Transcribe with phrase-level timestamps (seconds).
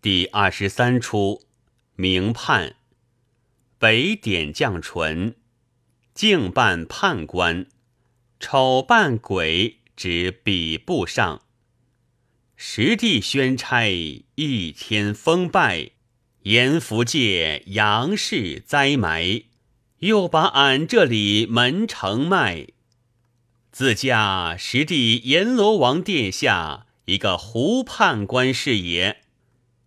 [0.00, 1.42] 第二十三出，
[1.96, 2.76] 明判。
[3.80, 5.34] 北点将淳，
[6.14, 7.66] 敬扮判官，
[8.38, 11.42] 丑扮鬼，指笔部上。
[12.54, 13.88] 实地宣差，
[14.36, 15.90] 一天封败，
[16.42, 19.46] 阎福界杨氏栽埋，
[19.98, 22.68] 又把俺这里门城卖。
[23.72, 29.24] 自驾实地阎罗王殿下一个胡判官是也。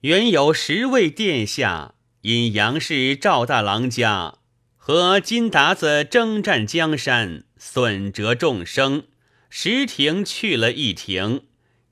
[0.01, 4.39] 原有十位殿下，因杨氏赵大郎家
[4.75, 9.03] 和金达子征战江山，损折众生，
[9.47, 11.43] 十庭去了一庭，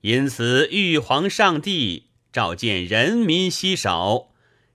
[0.01, 4.29] 因此玉皇上帝召见人民稀少，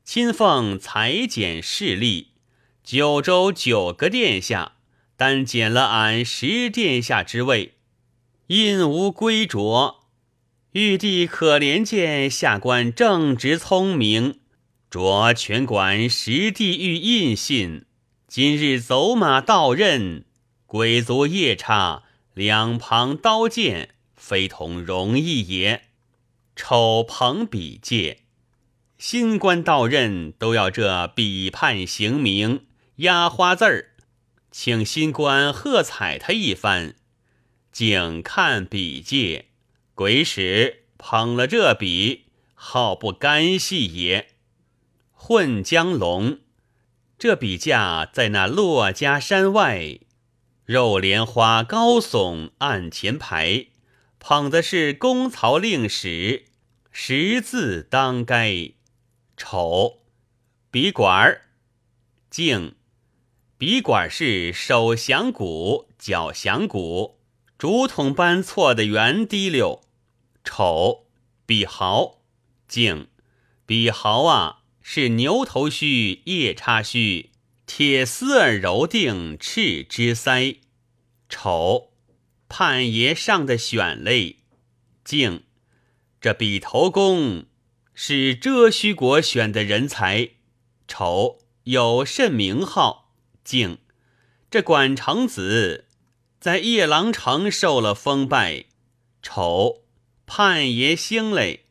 [0.05, 2.35] 亲奉裁减势力，
[2.85, 4.75] 九州九个殿下，
[5.17, 7.75] 单减了俺十殿下之位，
[8.47, 10.04] 因无归着。
[10.75, 14.41] 玉帝可怜见下官正直聪明，
[14.91, 17.85] 着全管实地狱印信。
[18.27, 20.25] 今日走马到任，
[20.67, 22.03] 鬼卒夜叉
[22.35, 25.83] 两旁刀剑，非同容易也。
[26.57, 28.23] 丑朋比借，
[28.99, 33.91] 新官到任都要这笔判行名压花字儿，
[34.51, 36.97] 请新官喝彩他一番，
[37.71, 39.51] 景看笔借。
[39.95, 44.31] 鬼使捧了这笔，好不干系也。
[45.13, 46.41] 混江龙，
[47.17, 50.01] 这笔架在那珞珈山外，
[50.65, 53.69] 肉莲花高耸案前排，
[54.19, 56.47] 捧的是公曹令史，
[56.91, 58.73] 识字当该。
[59.37, 60.01] 丑，
[60.73, 61.43] 笔管儿，
[62.29, 62.75] 静，
[63.57, 67.21] 笔管是手响鼓、脚响鼓，
[67.57, 69.84] 竹筒般错的圆滴溜。
[70.45, 71.07] 丑，
[71.47, 72.21] 比毫，
[72.69, 73.09] 敬，
[73.65, 77.31] 比毫啊，是牛头须、夜叉须，
[77.67, 80.59] 铁丝儿揉定赤之腮。
[81.31, 81.93] 丑，
[82.49, 84.41] 判爷上的选类。
[85.03, 85.45] 敬，
[86.21, 87.47] 这比头公
[87.95, 90.31] 是遮虚国选的人才。
[90.87, 93.15] 丑，有甚名号？
[93.43, 93.79] 敬，
[94.51, 95.87] 这管成子
[96.39, 98.67] 在夜郎城受了封拜。
[99.23, 99.84] 丑。
[100.27, 101.67] 判爷兴嘞，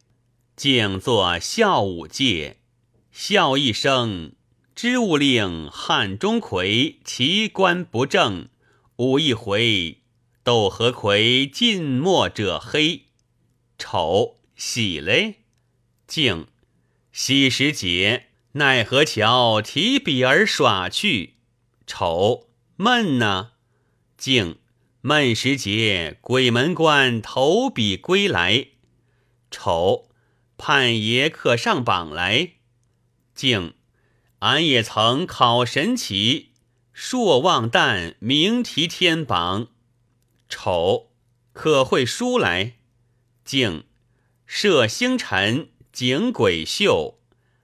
[0.56, 2.58] 静坐孝武界，
[3.12, 4.34] 笑一声。
[4.76, 8.50] 知吾令汉中魁其官不正，
[8.96, 10.02] 武一回
[10.44, 13.04] 窦和魁近墨者黑。
[13.78, 15.36] 丑喜嘞，
[16.08, 16.48] 静
[17.12, 21.36] 喜时节，奈何桥提笔而耍去。
[21.86, 23.52] 丑闷呢，
[24.18, 24.58] 静。
[25.06, 28.68] 闷时节，鬼门关投笔归来。
[29.52, 30.08] 丑，
[30.56, 32.54] 判爷可上榜来。
[33.36, 33.74] 敬，
[34.40, 36.54] 俺也曾考神奇，
[36.94, 39.68] 硕望旦名题天榜。
[40.48, 41.12] 丑，
[41.52, 42.76] 可会书来。
[43.44, 43.84] 敬，
[44.46, 47.20] 摄星辰景鬼秀，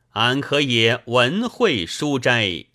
[0.09, 2.65] 俺可也文会书斋。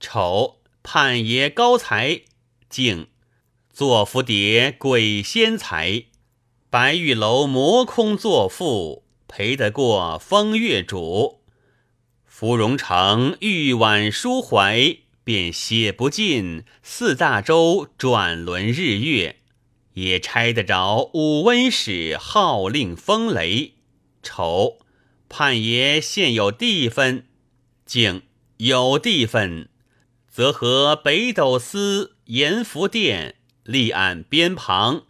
[0.00, 2.22] 丑，判爷高才。
[2.68, 3.06] 敬。
[3.80, 6.04] 作蝴蝶鬼仙才，
[6.68, 11.40] 白玉楼魔空作赋，赔得过风月主。
[12.26, 19.36] 芙蓉城玉碗书怀，便写不尽四大洲转轮日月，
[19.94, 23.76] 也拆得着武温使号令风雷。
[24.22, 24.80] 丑，
[25.30, 27.24] 判爷现有地分，
[27.86, 28.24] 竟
[28.58, 29.70] 有地分，
[30.28, 33.36] 则和北斗司阎福殿。
[33.64, 35.04] 立案边旁，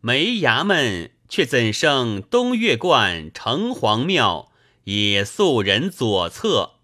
[0.00, 4.52] 没衙门，却怎生东岳观、城隍庙
[4.84, 6.74] 也素人左侧？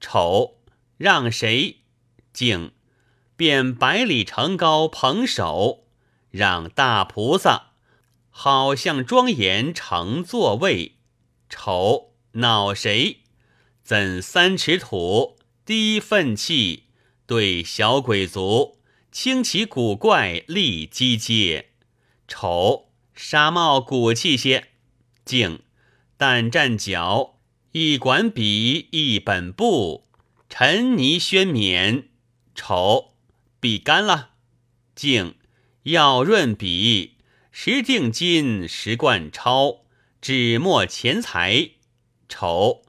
[0.00, 0.58] 丑
[0.96, 1.78] 让谁？
[2.32, 2.72] 敬
[3.36, 5.84] 便百里城高捧手，
[6.30, 7.72] 让大菩萨，
[8.30, 10.96] 好像庄严成座位。
[11.48, 13.18] 丑恼谁？
[13.82, 16.84] 怎三尺土低粪气
[17.26, 18.78] 对小鬼族？
[19.12, 21.72] 清奇古怪立基阶，
[22.26, 24.68] 丑纱帽古气些，
[25.22, 25.60] 静
[26.16, 27.38] 但站脚
[27.72, 30.08] 一管笔一本布，
[30.48, 32.08] 陈泥宣冕，
[32.54, 33.12] 丑
[33.60, 34.30] 笔干了，
[34.94, 35.34] 静
[35.82, 37.18] 要润笔，
[37.50, 39.84] 十定金十贯钞，
[40.22, 41.72] 纸墨钱财，
[42.30, 42.82] 丑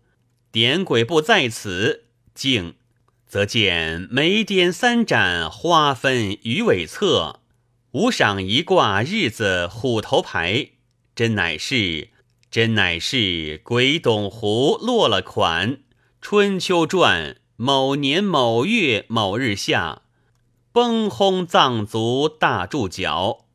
[0.53, 2.75] 点鬼不在此，静。
[3.33, 7.39] 则见眉点三盏花分鱼尾侧，
[7.93, 10.73] 五赏一挂日子虎头牌，
[11.15, 12.09] 真乃是
[12.51, 15.71] 真乃是鬼董狐落了款，
[16.21, 20.03] 《春秋传》某年某月某日下，
[20.71, 23.45] 崩轰藏族大柱脚。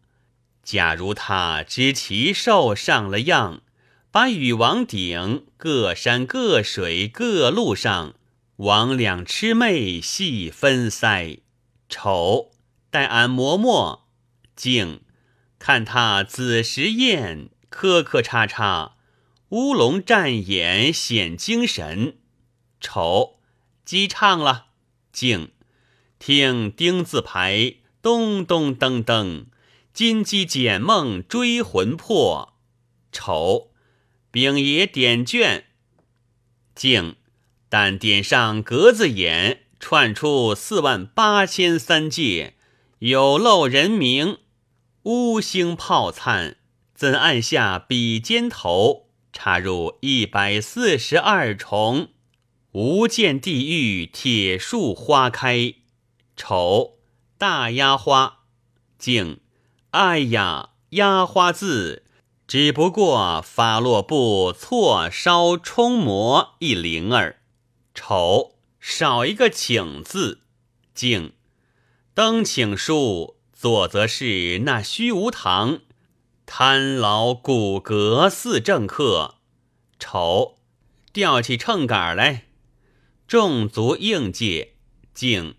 [0.65, 3.63] 假如他知其兽上了样，
[4.11, 8.15] 把禹王鼎各山各水各路上
[8.59, 11.43] 王两痴妹细分腮，
[11.89, 12.51] 丑
[12.91, 14.09] 待俺磨磨，
[14.57, 15.03] 静
[15.61, 17.51] 看他子时宴。
[17.71, 18.97] 磕磕叉叉，
[19.51, 22.17] 乌龙战眼显精神。
[22.81, 23.39] 丑，
[23.85, 24.69] 鸡唱了。
[25.13, 25.53] 静，
[26.19, 29.45] 听丁字牌，咚咚噔噔，
[29.93, 32.59] 金鸡解梦追魂魄。
[33.13, 33.71] 丑，
[34.33, 35.67] 丙爷点卷。
[36.75, 37.17] 静，
[37.69, 42.55] 但点上格子眼，串出四万八千三界，
[43.01, 44.39] 有漏人名，
[45.03, 46.57] 乌星炮灿。
[46.95, 52.09] 怎按下笔尖头，插入一百四十二重，
[52.73, 55.75] 无间地狱铁树花开。
[56.37, 56.99] 丑
[57.37, 58.41] 大压花，
[58.99, 59.39] 静。
[59.93, 62.03] 哎呀，压花字
[62.49, 67.38] 只不过发落布错烧冲磨一灵儿。
[68.01, 70.43] 丑少一个请字，
[70.95, 71.33] 静。
[72.15, 75.81] 登请书，左则是那虚无堂。
[76.47, 79.39] 贪劳骨骼似政客，
[79.99, 80.59] 丑
[81.13, 82.47] 吊起秤杆来，
[83.27, 84.75] 众足应界，
[85.13, 85.57] 静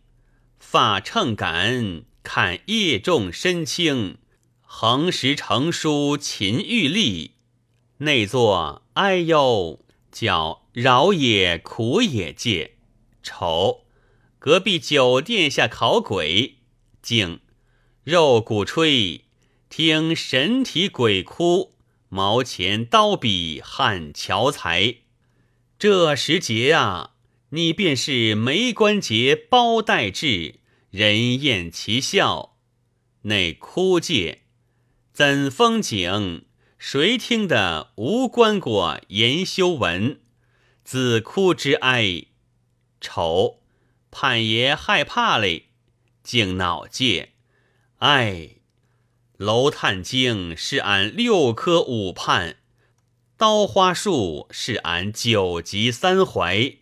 [0.58, 4.18] 发秤杆，看叶重身轻，
[4.62, 7.36] 横石成书秦玉立，
[7.98, 12.78] 内作哎呦，叫饶也苦也戒，
[13.22, 13.86] 丑
[14.38, 16.60] 隔壁酒店下考鬼，
[17.02, 17.40] 静
[18.04, 19.26] 肉骨吹。
[19.70, 21.76] 听神体鬼哭，
[22.10, 24.96] 毛钱刀笔汉桥才。
[25.78, 27.12] 这时节啊，
[27.50, 30.56] 你便是眉关节包带至，
[30.90, 32.58] 人厌其笑。
[33.22, 34.42] 那枯戒
[35.14, 36.46] 怎风景？
[36.82, 40.22] 谁听得无关过言修文？
[40.86, 42.28] 自哭之哀，
[43.02, 43.60] 丑
[44.10, 45.66] 盼爷害怕嘞，
[46.24, 47.34] 竟恼戒，
[47.98, 48.52] 唉。
[49.36, 52.56] 楼探经是俺六科五判，
[53.36, 56.78] 刀花树是俺九级三怀，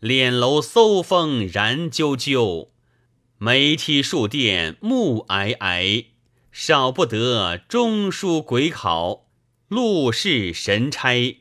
[0.00, 2.68] 敛楼搜风燃啾啾，
[3.38, 6.06] 梅梯树殿木皑皑，
[6.52, 9.24] 少不得中书鬼考，
[9.68, 11.40] 陆氏神差，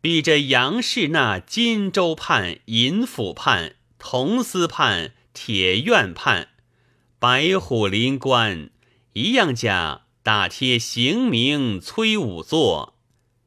[0.00, 6.48] 比着杨氏那金州判、银府判、铜司判、铁院判、
[7.20, 8.70] 白虎临关。
[9.12, 12.98] 一样家打贴行名催仵作，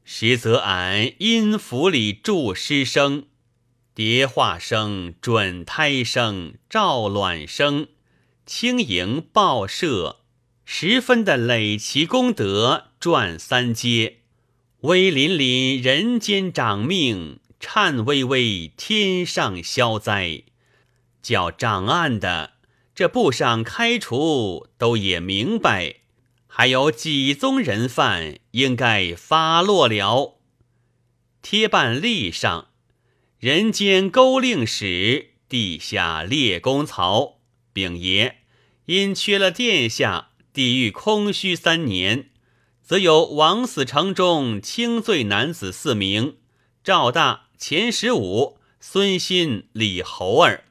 [0.06, 3.26] 实则俺阴府里住师生，
[3.94, 7.88] 蝶化声、准胎声、照卵声，
[8.46, 10.22] 轻盈报社，
[10.66, 14.18] 十分的累其功德，转三阶，
[14.82, 20.44] 威凛凛人间长命，颤巍巍天上消灾，
[21.22, 22.54] 叫长案的。
[22.96, 25.98] 这簿上开除都也明白，
[26.48, 30.40] 还有几宗人犯应该发落了。
[31.42, 32.70] 贴办吏上，
[33.38, 37.40] 人间勾令史，地下列公曹。
[37.72, 38.38] 丙爷
[38.86, 42.30] 因缺了殿下，地狱空虚三年，
[42.82, 46.38] 则有枉死城中轻罪男子四名：
[46.82, 50.64] 赵大、钱十五、孙新、李侯儿。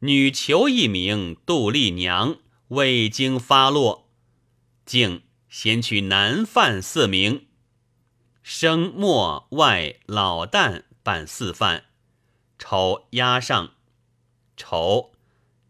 [0.00, 2.36] 女囚一名，杜丽娘
[2.68, 4.10] 未经发落，
[4.84, 7.46] 竟先取男犯四名，
[8.42, 11.84] 生末外老旦办四犯，
[12.58, 13.72] 丑押上，
[14.54, 15.12] 丑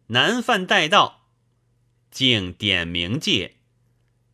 [0.08, 1.24] 男犯待到，
[2.14, 3.56] 竟点名戒，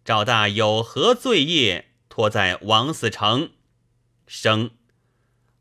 [0.04, 3.52] 赵大有何罪业，托在王死城，
[4.26, 4.72] 生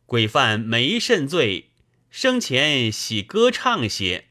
[0.05, 1.71] 鬼犯没甚罪，
[2.09, 4.25] 生前喜歌唱些。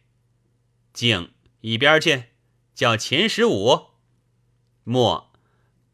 [0.92, 2.25] 静一边去，
[2.75, 3.87] 叫钱十五。
[4.85, 5.33] 莫，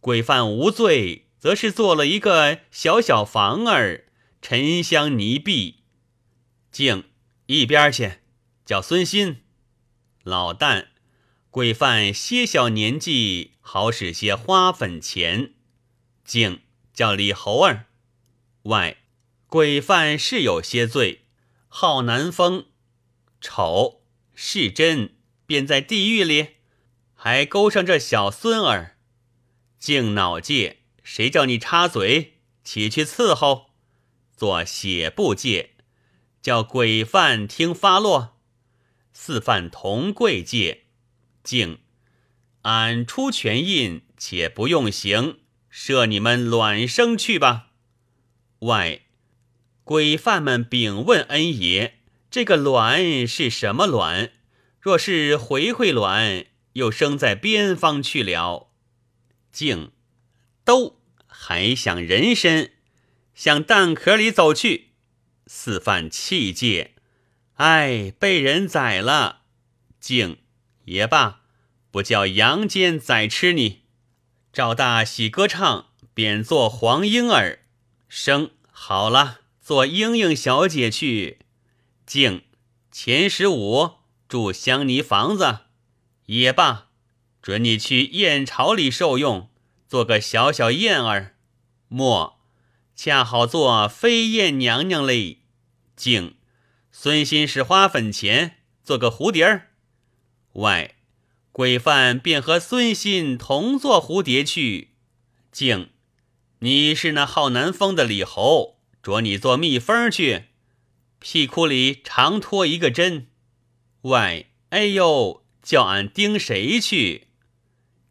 [0.01, 4.07] 鬼犯无罪，则是做了一个小小房儿，
[4.43, 5.85] 沉香泥壁。
[6.73, 7.05] 静
[7.47, 8.15] 一边去，
[8.65, 9.45] 叫孙新。
[10.25, 10.89] 老旦，
[11.55, 15.53] 鬼犯些小年纪，好使些花粉钱。
[16.25, 17.87] 静叫李猴儿。
[18.65, 18.97] 外，
[19.47, 21.27] 鬼犯是有些罪，
[21.69, 22.67] 好南风，
[23.41, 24.03] 丑。
[24.35, 25.15] 是真，
[25.47, 26.57] 便在地狱里，
[27.15, 28.97] 还勾上这小孙儿，
[29.79, 30.79] 竟恼戒！
[31.05, 32.41] 谁叫你插嘴？
[32.65, 33.67] 起去伺候，
[34.37, 35.77] 做血布戒，
[36.43, 38.41] 叫鬼犯听发落。
[39.13, 40.84] 四犯同贵戒，
[41.45, 41.79] 敬。
[42.63, 45.39] 俺出全印，且不用刑，
[45.71, 47.69] 赦你们卵生去吧。
[48.61, 49.03] 外，
[49.85, 51.99] 鬼犯们禀问恩爷：
[52.31, 54.33] 这个卵是什么卵？
[54.81, 58.71] 若是回回卵，又生在边方去了。
[59.53, 59.93] 敬，
[60.65, 62.71] 都还想人参，
[63.35, 64.93] 向蛋壳里走去。
[65.47, 66.95] 四犯气界，
[67.57, 69.43] 哎，被人宰了。
[70.01, 70.39] 敬，
[70.85, 71.43] 也罢。
[71.91, 73.83] 不叫阳间宰吃你，
[74.53, 77.61] 赵大喜歌唱，贬做黄莺儿。
[78.09, 81.39] 生好了，做莺莺小姐去。
[82.05, 82.43] 敬
[82.91, 83.93] 前十五
[84.29, 85.61] 住香泥房子，
[86.27, 86.89] 也罢，
[87.41, 89.49] 准你去燕巢里受用，
[89.87, 91.37] 做个小小燕儿。
[91.87, 92.41] 莫
[92.97, 95.39] 恰好做飞燕娘娘嘞。
[95.95, 96.35] 敬
[96.91, 99.71] 孙心使花粉钱，做个蝴蝶儿。
[100.55, 100.95] 外。
[101.53, 104.91] 鬼犯便和孙心同坐蝴蝶去。
[105.53, 105.91] 静，
[106.59, 110.47] 你是那好南风的李侯，着你做蜜蜂去。
[111.21, 113.29] 屁窟里常拖一个针。
[114.03, 117.29] 喂，哎呦，叫俺盯谁去？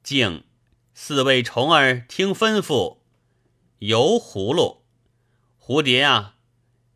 [0.02, 0.46] 静，
[0.94, 3.00] 四位虫儿听吩咐。
[3.80, 4.84] 油葫芦，
[5.60, 6.36] 蝴蝶啊，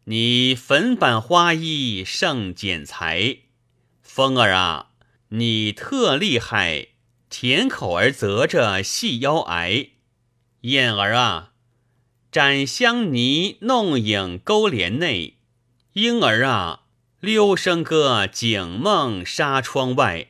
[0.06, 3.40] 你粉版花衣胜剪裁。
[4.02, 4.87] 风儿啊。
[5.30, 6.88] 你特厉害，
[7.30, 9.90] 甜口儿择着细腰癌。
[10.62, 11.52] 燕儿啊，
[12.32, 15.38] 展香泥弄影勾帘内。
[15.94, 16.84] 莺儿啊，
[17.20, 20.28] 溜声歌景梦纱窗外。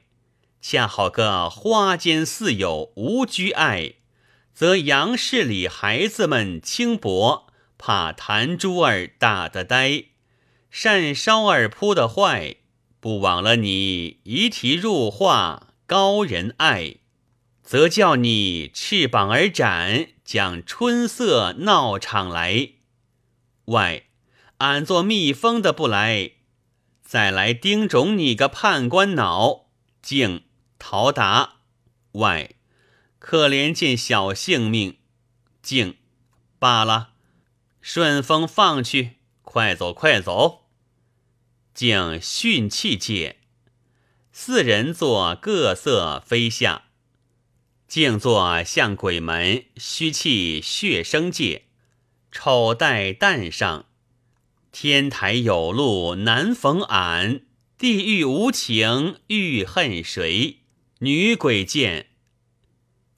[0.60, 3.94] 恰好个花间似有无拘爱，
[4.54, 10.06] 则杨氏里孩子们轻薄，怕弹珠儿打得呆，
[10.72, 12.57] 扇烧儿扑得坏。
[13.00, 16.96] 不枉了你遗题入画，高人爱，
[17.64, 22.72] 则叫你翅膀而展，将春色闹场来。
[23.66, 24.04] 外，
[24.58, 26.32] 俺做蜜蜂的不来，
[27.04, 29.68] 再来叮肿你个判官脑，
[30.02, 30.44] 竟
[30.80, 31.58] 逃达。
[32.14, 32.56] 外，
[33.20, 34.98] 可怜见小性命，
[35.62, 35.98] 竟
[36.58, 37.12] 罢了，
[37.80, 40.67] 顺风放去，快走快走。
[41.78, 43.36] 竟训气界，
[44.32, 46.86] 四人坐各色飞下，
[47.88, 51.66] 静坐向鬼门虚气血生界，
[52.32, 53.86] 丑待旦上，
[54.72, 57.42] 天台有路难逢俺，
[57.78, 60.62] 地狱无情欲恨谁？
[61.02, 62.08] 女鬼见，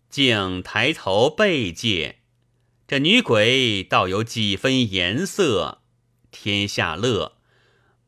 [0.10, 2.18] 竟抬头背界，
[2.86, 5.82] 这女鬼倒有几分颜色，
[6.30, 7.38] 天下乐。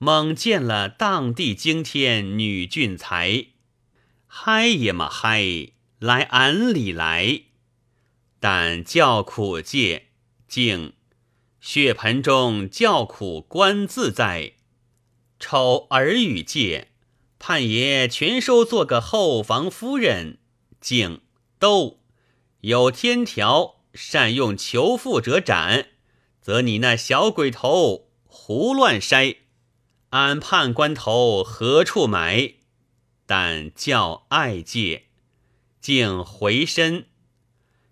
[0.04, 3.50] 猛见了当地惊天女俊才，
[4.26, 7.44] 嗨也嘛嗨，来俺里来。
[8.40, 10.08] 但叫苦界，
[10.48, 10.94] 竟
[11.60, 14.54] 血盆中叫苦观自在。
[15.40, 16.88] 丑耳语界，
[17.38, 20.40] 盼爷全收做个后房夫人。
[20.80, 21.22] 竟
[21.60, 22.00] 都
[22.62, 25.90] 有天条，善用求富者斩，
[26.42, 29.41] 则你那小鬼头胡乱筛。
[30.12, 32.56] 俺判官头何处埋？
[33.26, 35.06] 但叫爱戒，
[35.80, 37.06] 竟回身，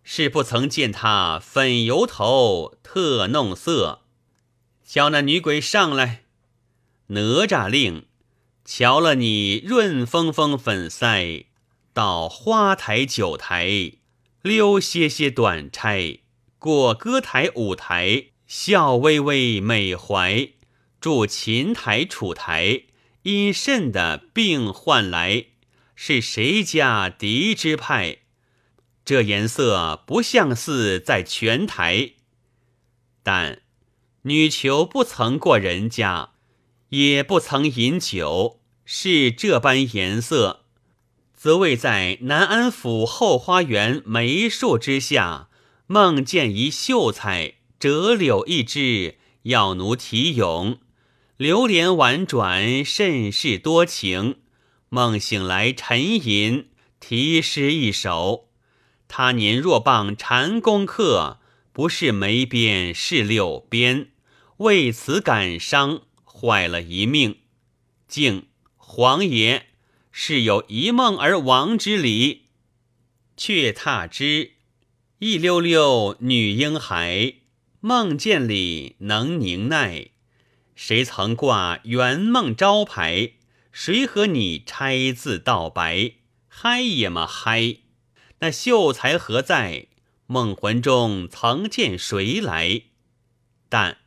[0.03, 4.01] 是不曾见他粉油头特弄色。
[4.83, 6.25] 叫那女鬼上来，
[7.07, 8.07] 哪吒令
[8.65, 11.45] 瞧了你润风风粉腮，
[11.93, 13.93] 到花台酒台
[14.41, 16.19] 溜些些短钗，
[16.57, 20.49] 过歌台舞台笑微微美怀。
[21.01, 22.84] 住琴台、楚台，
[23.24, 25.46] 因甚的病患来？
[25.96, 28.20] 是谁家嫡之派？
[29.06, 32.12] 这颜色不像似在全台。
[33.24, 33.62] 但
[34.24, 36.32] 女囚不曾过人家，
[36.89, 40.65] 也不曾饮酒，是这般颜色，
[41.34, 45.50] 则为在南安府后花园梅树之下，
[45.88, 50.79] 梦见一秀才折柳一枝，要奴题咏。
[51.39, 54.39] 流连婉转，甚是多情。
[54.89, 56.67] 梦醒来沉吟，
[57.00, 58.50] 题诗一首。
[59.08, 61.39] 他年若傍禅功课，
[61.72, 64.10] 不是眉边是柳边，
[64.58, 67.38] 为此感伤，坏了一命。
[68.05, 69.67] 敬皇爷
[70.12, 72.48] 是有一梦而亡之理。
[73.38, 74.55] 却踏之，
[75.19, 77.36] 一溜溜女婴孩，
[77.79, 80.10] 梦见里能宁耐？
[80.81, 83.33] 谁曾挂圆梦招牌？
[83.69, 86.13] 谁和你拆字道白？
[86.48, 87.79] 嗨也么嗨？
[88.39, 89.88] 那秀才何在？
[90.27, 92.83] 梦魂中曾见谁来？
[93.67, 93.98] 但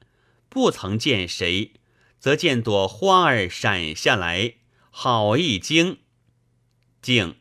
[0.49, 1.75] 不曾见谁，
[2.19, 4.55] 则见朵花儿闪下来，
[4.91, 5.99] 好一惊。
[7.03, 7.37] 竟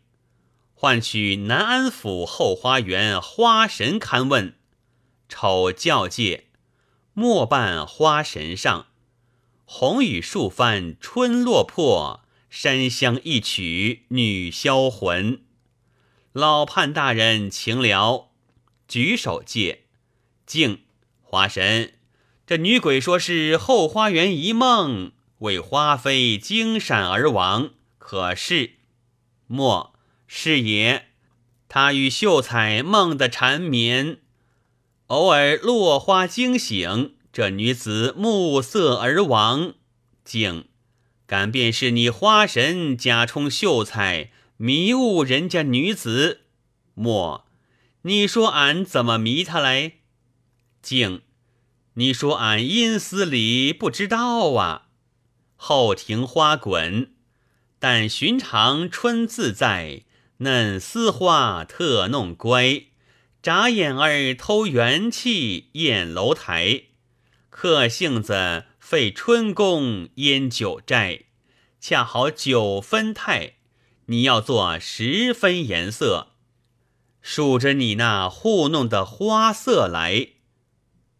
[0.73, 4.55] 唤取南安府后花园花神勘问。
[5.29, 6.47] 丑教界，
[7.13, 8.87] 末半花神上，
[9.73, 15.43] 红雨数番春落魄，山香一曲女销魂。
[16.33, 18.31] 老判大人请了，
[18.85, 19.85] 举手借。
[20.45, 20.81] 敬
[21.21, 21.93] 花神，
[22.45, 28.71] 这女鬼说是后花园一梦，为花妃惊闪而亡，可是？
[29.47, 29.93] 莫
[30.27, 31.07] 是也。
[31.69, 34.19] 他与秀才梦的缠绵。
[35.07, 39.75] 偶尔落花惊醒，这女子目色而亡，
[40.25, 40.65] 竟
[41.25, 46.41] 敢便是你花神假充秀才，迷误人家女子？
[46.93, 47.45] 莫，
[48.01, 49.93] 你说俺怎么迷他来？
[50.81, 51.21] 竟，
[51.93, 54.87] 你说俺阴司里不知道啊？
[55.55, 57.13] 后庭花滚，
[57.79, 60.03] 但寻常春自在，
[60.39, 62.87] 嫩丝花特弄乖。
[63.41, 66.83] 眨眼儿偷元气宴楼台，
[67.61, 71.25] 客性子费春宫烟酒债，
[71.79, 73.53] 恰好九分态，
[74.07, 76.29] 你要做十分颜色，
[77.21, 80.29] 数着你那糊弄的花色来，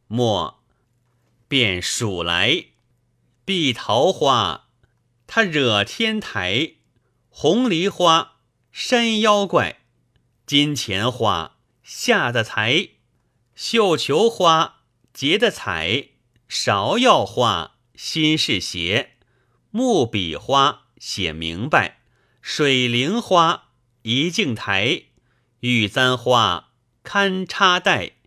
[0.08, 0.64] 莫
[1.48, 2.66] 便数来，
[3.46, 4.68] 碧桃花，
[5.28, 6.78] 它惹天台；
[7.30, 8.38] 红梨花，
[8.72, 9.76] 山妖怪；
[10.48, 11.58] 金钱花。
[11.84, 12.88] 下的财，
[13.54, 14.80] 绣球花
[15.14, 16.08] 结的彩，
[16.52, 19.12] 芍药花心是邪，
[19.70, 22.02] 木笔花写明白，
[22.42, 23.70] 水灵花
[24.02, 25.04] 一镜台，
[25.62, 28.18] 玉簪花堪插带，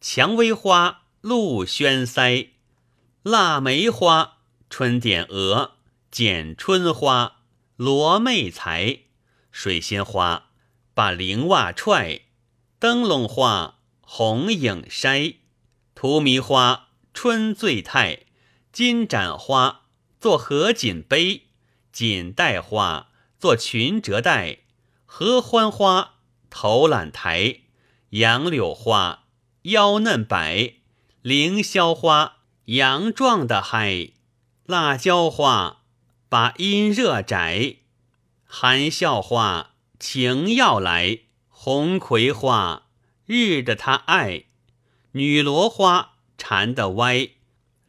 [0.00, 2.50] 蔷薇花露轩腮，
[3.24, 4.38] 腊梅花
[4.70, 5.72] 春点额，
[6.12, 7.38] 剪春花
[7.74, 9.00] 罗媚才，
[9.50, 10.50] 水仙花
[10.94, 12.20] 把灵袜踹。
[12.78, 15.38] 灯笼花红影筛，
[15.96, 18.20] 荼蘼花春醉态，
[18.72, 19.82] 金盏花
[20.20, 21.48] 做合锦杯，
[21.92, 24.58] 锦带花做裙折带，
[25.04, 26.14] 合欢花
[26.50, 27.60] 头懒台，
[28.10, 29.24] 杨柳花
[29.62, 30.74] 腰嫩白，
[31.22, 34.12] 凌霄花杨壮的嗨，
[34.66, 35.82] 辣椒花
[36.28, 37.76] 把阴热窄，
[38.44, 41.20] 含笑花情要来。
[41.64, 42.88] 红葵花
[43.24, 44.46] 日的他爱，
[45.12, 46.11] 女罗花
[46.44, 47.28] 缠得歪，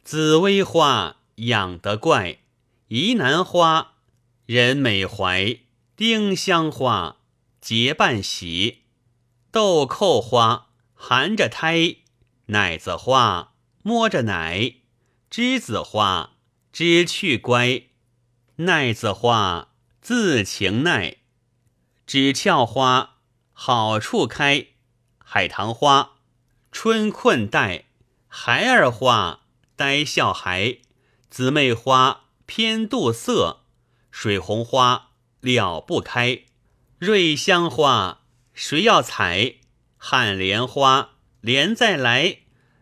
[0.04, 2.38] 紫薇花养得怪，
[2.86, 3.94] 宜兰花
[4.46, 5.58] 人美怀，
[5.96, 7.16] 丁香花
[7.60, 8.84] 结伴喜，
[9.50, 11.96] 豆蔻花含着胎，
[12.46, 14.76] 奶子花摸着奶，
[15.28, 16.36] 栀子花
[16.72, 17.82] 知趣乖，
[18.58, 21.16] 奈子花自情耐，
[22.06, 23.10] 纸壳花。
[23.56, 24.66] 好处开，
[25.18, 26.18] 海棠花，
[26.72, 27.84] 春困待；
[28.36, 29.42] 孩儿花，
[29.76, 30.80] 呆笑孩；
[31.30, 33.60] 姊妹花，偏妒色；
[34.10, 36.40] 水红花，了不开；
[36.98, 39.54] 瑞香花，谁要采？
[39.96, 42.38] 旱莲花，莲再来；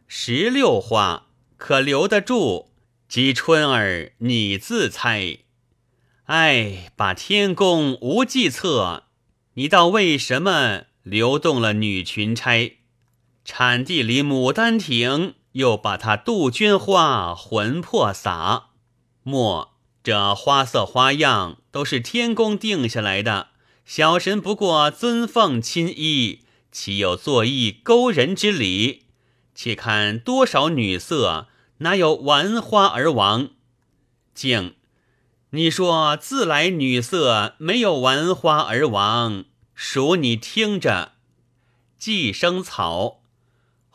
[0.09, 1.27] 石榴花，
[1.59, 2.73] 可留得住？
[3.07, 5.41] 及春儿，你自猜。
[6.25, 9.05] 哎，把天宫无计策。
[9.55, 12.79] 你道为什么流动了女裙钗？
[13.45, 18.71] 产地里牡丹亭又把他杜鹃花魂魄洒。
[19.23, 23.49] 莫这花色花样都是天公定下来的，
[23.85, 29.03] 小神不过尊奉亲依，岂有作意勾人之理？
[29.55, 31.47] 且看多少女色，
[31.79, 33.51] 哪有玩花而亡？
[34.35, 34.75] 竟。
[35.51, 41.13] 你说自来女色没有玩花而亡，数你听着。
[41.99, 43.22] 寄生草，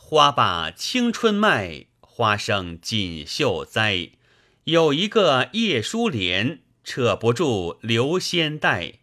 [0.10, 4.12] 花把青春卖，花生锦绣栽。
[4.64, 9.00] 有一个叶疏帘，扯不住流仙带；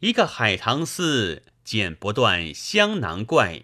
[0.00, 3.62] 一个海棠丝，剪不断香囊怪；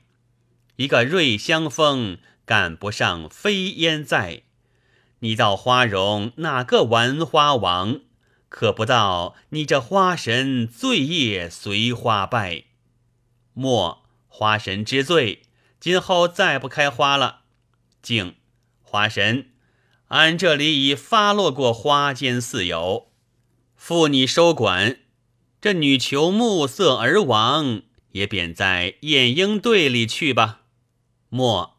[0.77, 2.17] 一个瑞香风，
[2.47, 4.45] 赶不上飞烟在。
[5.19, 8.01] 你道花容哪个玩花王？
[8.49, 12.65] 可不到你这花神醉夜随花败，
[13.53, 15.43] 莫花神之罪，
[15.81, 17.41] 今后再不开花了。
[18.03, 18.37] 竟
[18.83, 19.51] 花神，
[20.09, 23.11] 俺这里已发落过花间四友，
[23.75, 25.01] 负你收管。
[25.61, 30.63] 这女囚暮色而亡，也贬在晏婴队里去吧。
[31.29, 31.77] 莫，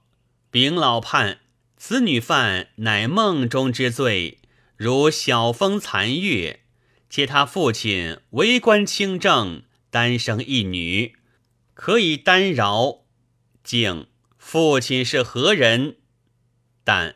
[0.51, 1.39] 禀老判，
[1.77, 4.39] 此女犯乃梦中之罪，
[4.77, 6.61] 如晓风残月。
[7.09, 11.17] 且他父亲为官清正，单生一女，
[11.73, 13.00] 可以单饶。
[13.63, 15.97] 敬父亲是何人？
[16.83, 17.15] 但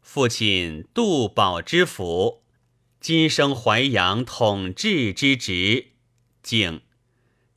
[0.00, 2.42] 父亲杜宝之府，
[3.00, 5.92] 今生淮阳统治之职。
[6.42, 6.82] 敬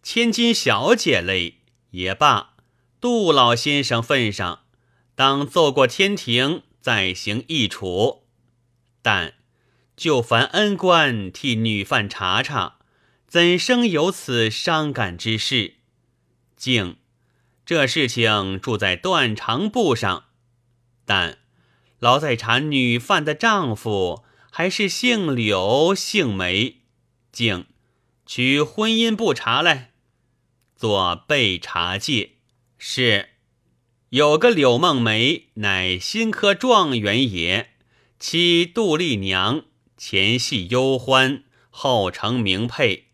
[0.02, 2.56] 千金小姐类也罢，
[3.02, 4.64] 杜老先生份上，
[5.16, 8.28] 当奏过天庭，再行议处。
[9.02, 9.34] 但
[9.96, 12.80] 就烦恩官替女犯查查，
[13.28, 15.76] 怎生有此伤感之事？
[16.56, 16.98] 敬
[17.68, 20.28] 这事情住在断肠簿上，
[21.04, 21.40] 但
[22.00, 26.78] 老在查女犯的丈夫还是姓柳姓梅。
[27.30, 27.66] 竟
[28.26, 29.92] 取婚姻簿查来，
[30.78, 32.36] 做备查戒。
[32.78, 33.32] 是
[34.12, 37.72] 有个柳梦梅，乃新科状元也，
[38.18, 39.66] 妻杜丽娘。
[39.98, 43.08] 前系幽欢，后成名配，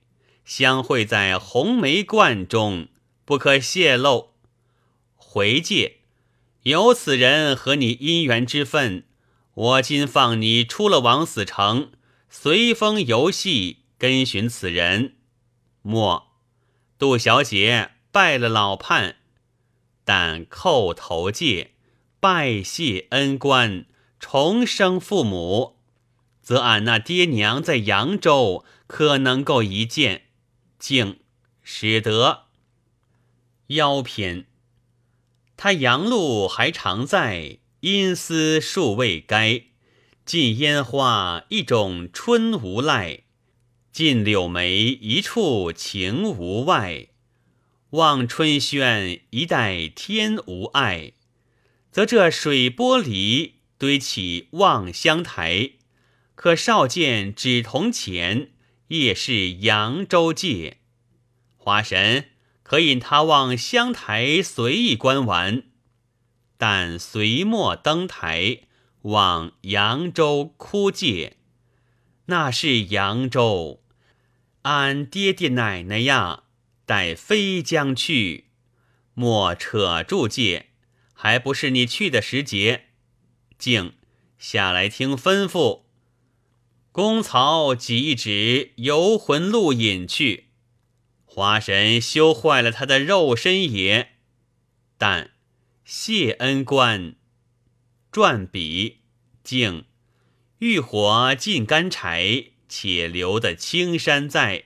[0.46, 2.90] 相会在红梅观中，
[3.26, 4.33] 不可泄露。
[5.34, 6.02] 回借
[6.62, 9.04] 有此人和你姻缘之分，
[9.56, 11.92] 我今放你出了枉死城，
[12.30, 15.16] 随风游戏，跟寻此人。
[15.82, 16.28] 莫，
[17.00, 19.16] 杜小姐拜了老判，
[20.06, 21.72] 但叩头戒，
[22.20, 23.88] 拜谢恩官，
[24.20, 25.80] 重生父母。
[26.44, 30.26] 则俺那爹娘在扬州，可能够一见，
[30.78, 31.22] 竟
[31.64, 32.44] 使得
[33.70, 34.46] 腰篇。
[35.56, 39.64] 他杨路还常在，因思数未该。
[40.26, 43.24] 近烟花一种春无赖，
[43.92, 47.08] 近柳眉一处情无外。
[47.92, 51.12] 望春轩一代天无爱，
[51.92, 55.72] 则这水波里堆起望乡台。
[56.36, 58.52] 可少见纸铜钱，
[58.88, 60.78] 夜是扬州界。
[61.58, 62.30] 花神
[62.64, 65.64] 可引他往香台随意观玩，
[66.58, 68.62] 但随莫登台
[69.04, 71.38] 往扬州枯界。
[72.28, 73.84] 那是扬州，
[74.62, 76.44] 俺爹爹奶奶呀，
[76.86, 78.46] 待飞将去，
[79.14, 80.68] 莫扯住戒，
[81.14, 82.86] 还不是你去的时节。
[83.58, 83.94] 竟
[84.38, 85.84] 下来听吩咐。
[86.94, 90.50] 公曹几一指，游魂路引去。
[91.36, 94.10] 花神修坏了他的肉身也。
[95.00, 95.32] 但
[95.84, 97.16] 谢恩官
[98.12, 99.00] 转笔，
[99.44, 99.86] 竟
[100.60, 104.66] 欲火尽干柴，且留得青山在，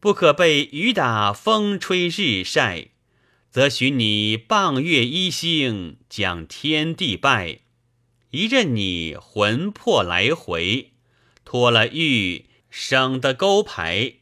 [0.00, 2.88] 不可被雨打风吹日晒，
[3.48, 7.60] 则许你傍月一星，将天地拜，
[8.32, 10.90] 一任你魂魄来回。
[11.44, 14.19] 脱了玉，省得勾牌；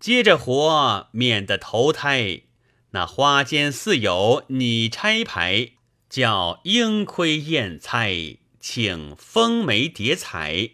[0.00, 2.42] 接着活，免得投胎。
[2.90, 5.72] 那花间似有你差牌，
[6.08, 10.70] 叫鹰窥燕猜，请风梅叠彩，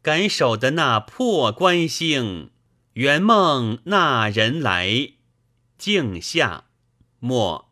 [0.00, 2.50] 敢守的那破关星，
[2.94, 5.10] 圆梦那人来。
[5.76, 6.64] 静下，
[7.18, 7.70] 莫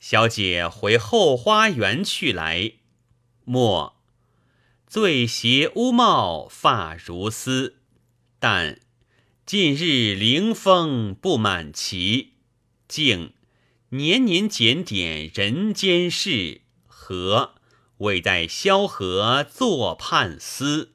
[0.00, 2.72] 小姐回后花园去来。
[3.44, 3.94] 莫。
[4.86, 7.76] 醉斜乌帽发如丝，
[8.38, 8.80] 但
[9.48, 12.34] 近日凌风不满旗，
[12.86, 13.32] 静
[13.88, 17.54] 年年检点人间事，何
[17.96, 20.92] 未待萧何作判司？